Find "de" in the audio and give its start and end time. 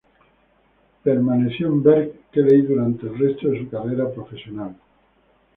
3.49-3.59